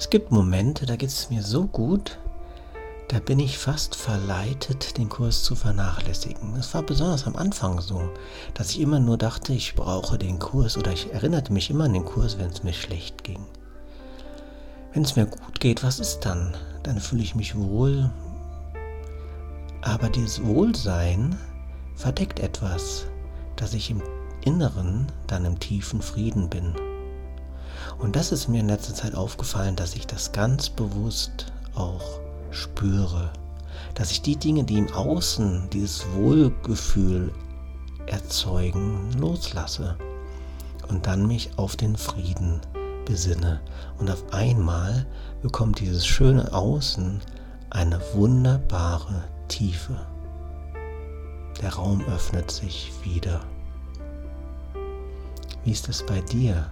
Es 0.00 0.08
gibt 0.08 0.32
Momente, 0.32 0.86
da 0.86 0.96
geht 0.96 1.10
es 1.10 1.28
mir 1.28 1.42
so 1.42 1.66
gut, 1.66 2.18
da 3.08 3.18
bin 3.18 3.38
ich 3.38 3.58
fast 3.58 3.94
verleitet, 3.94 4.96
den 4.96 5.10
Kurs 5.10 5.44
zu 5.44 5.54
vernachlässigen. 5.54 6.56
Es 6.56 6.72
war 6.72 6.82
besonders 6.82 7.26
am 7.26 7.36
Anfang 7.36 7.82
so, 7.82 8.08
dass 8.54 8.70
ich 8.70 8.80
immer 8.80 8.98
nur 8.98 9.18
dachte, 9.18 9.52
ich 9.52 9.74
brauche 9.74 10.16
den 10.16 10.38
Kurs 10.38 10.78
oder 10.78 10.90
ich 10.90 11.12
erinnerte 11.12 11.52
mich 11.52 11.68
immer 11.68 11.84
an 11.84 11.92
den 11.92 12.06
Kurs, 12.06 12.38
wenn 12.38 12.48
es 12.48 12.62
mir 12.62 12.72
schlecht 12.72 13.24
ging. 13.24 13.44
Wenn 14.94 15.02
es 15.02 15.16
mir 15.16 15.26
gut 15.26 15.60
geht, 15.60 15.84
was 15.84 16.00
ist 16.00 16.20
dann? 16.20 16.56
Dann 16.82 16.98
fühle 16.98 17.22
ich 17.22 17.34
mich 17.34 17.54
wohl. 17.54 18.10
Aber 19.82 20.08
dieses 20.08 20.42
Wohlsein 20.42 21.38
verdeckt 21.94 22.40
etwas, 22.40 23.04
dass 23.54 23.74
ich 23.74 23.90
im 23.90 24.02
Inneren 24.46 25.12
dann 25.26 25.44
im 25.44 25.60
tiefen 25.60 26.00
Frieden 26.00 26.48
bin. 26.48 26.74
Und 28.00 28.16
das 28.16 28.32
ist 28.32 28.48
mir 28.48 28.60
in 28.60 28.68
letzter 28.68 28.94
Zeit 28.94 29.14
aufgefallen, 29.14 29.76
dass 29.76 29.94
ich 29.94 30.06
das 30.06 30.32
ganz 30.32 30.70
bewusst 30.70 31.52
auch 31.74 32.20
spüre. 32.50 33.30
Dass 33.94 34.10
ich 34.10 34.22
die 34.22 34.36
Dinge, 34.36 34.64
die 34.64 34.78
im 34.78 34.92
Außen 34.92 35.68
dieses 35.70 36.06
Wohlgefühl 36.14 37.32
erzeugen, 38.06 39.10
loslasse. 39.18 39.96
Und 40.88 41.06
dann 41.06 41.26
mich 41.26 41.50
auf 41.56 41.76
den 41.76 41.94
Frieden 41.96 42.60
besinne. 43.04 43.60
Und 43.98 44.10
auf 44.10 44.32
einmal 44.32 45.06
bekommt 45.42 45.80
dieses 45.80 46.06
schöne 46.06 46.52
Außen 46.52 47.20
eine 47.68 48.00
wunderbare 48.14 49.24
Tiefe. 49.48 49.94
Der 51.60 51.74
Raum 51.74 52.02
öffnet 52.06 52.50
sich 52.50 52.90
wieder. 53.04 53.40
Wie 55.64 55.72
ist 55.72 55.88
es 55.88 56.04
bei 56.04 56.20
dir? 56.22 56.70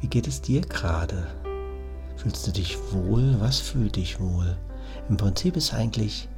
Wie 0.00 0.08
geht 0.08 0.26
es 0.26 0.40
dir 0.40 0.62
gerade? 0.62 1.26
Fühlst 2.16 2.46
du 2.46 2.52
dich 2.52 2.78
wohl? 2.92 3.36
Was 3.38 3.60
fühlt 3.60 3.96
dich 3.96 4.18
wohl? 4.18 4.56
Im 5.08 5.16
Prinzip 5.16 5.56
ist 5.56 5.74
eigentlich, 5.74 6.28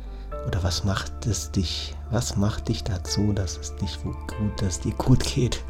oder 0.47 0.63
was 0.65 0.83
macht 0.83 1.27
es 1.27 1.53
dich? 1.53 1.95
Was 2.11 2.37
macht 2.37 2.69
dich 2.69 2.83
dazu, 2.83 3.33
dass 3.33 3.57
es 3.59 3.77
dich 3.77 4.03
gut, 4.03 4.17
dass 4.61 4.81
dir 4.81 4.93
gut 4.95 5.23
geht? 5.25 5.63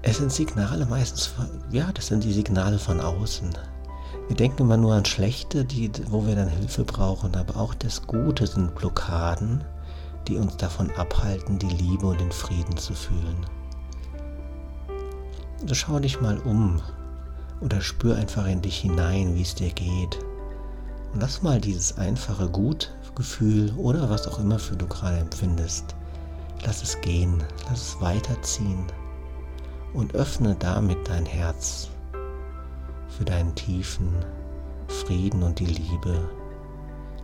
Es 0.00 0.18
sind 0.18 0.32
Signale 0.32 0.86
meistens, 0.86 1.32
ja, 1.70 1.90
das 1.92 2.06
sind 2.06 2.24
die 2.24 2.32
Signale 2.32 2.78
von 2.78 3.00
außen. 3.00 3.50
Wir 4.28 4.36
denken 4.36 4.62
immer 4.62 4.78
nur 4.78 4.94
an 4.94 5.04
Schlechte, 5.04 5.66
die, 5.66 5.90
wo 6.08 6.26
wir 6.26 6.34
dann 6.36 6.48
Hilfe 6.48 6.84
brauchen, 6.84 7.34
aber 7.36 7.60
auch 7.60 7.74
das 7.74 8.06
Gute 8.06 8.46
sind 8.46 8.74
Blockaden, 8.74 9.62
die 10.26 10.36
uns 10.36 10.56
davon 10.56 10.90
abhalten, 10.92 11.58
die 11.58 11.68
Liebe 11.68 12.06
und 12.06 12.20
den 12.20 12.32
Frieden 12.32 12.76
zu 12.78 12.94
fühlen. 12.94 13.46
Schau 15.72 15.98
dich 15.98 16.20
mal 16.20 16.38
um 16.38 16.80
oder 17.60 17.80
spür 17.80 18.16
einfach 18.16 18.46
in 18.46 18.62
dich 18.62 18.78
hinein, 18.78 19.34
wie 19.34 19.42
es 19.42 19.54
dir 19.54 19.70
geht. 19.70 20.18
Und 21.12 21.20
lass 21.20 21.42
mal 21.42 21.60
dieses 21.60 21.98
einfache 21.98 22.48
Gutgefühl 22.48 23.72
oder 23.76 24.08
was 24.08 24.26
auch 24.28 24.38
immer 24.38 24.58
für 24.58 24.76
du 24.76 24.86
gerade 24.86 25.18
empfindest, 25.18 25.94
lass 26.64 26.82
es 26.82 27.00
gehen, 27.00 27.42
lass 27.68 27.88
es 27.88 28.00
weiterziehen 28.00 28.84
und 29.94 30.14
öffne 30.14 30.56
damit 30.58 30.98
dein 31.08 31.26
Herz 31.26 31.88
für 33.08 33.24
deinen 33.24 33.54
tiefen 33.54 34.08
Frieden 34.88 35.42
und 35.42 35.58
die 35.58 35.66
Liebe, 35.66 36.28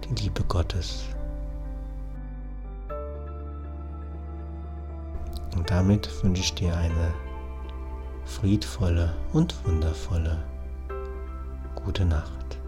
die 0.04 0.22
Liebe 0.22 0.42
Gottes. 0.44 1.04
Und 5.56 5.70
damit 5.70 6.10
wünsche 6.22 6.42
ich 6.42 6.54
dir 6.54 6.76
eine 6.76 7.12
friedvolle 8.30 9.12
und 9.32 9.54
wundervolle 9.66 10.38
gute 11.74 12.04
Nacht. 12.04 12.59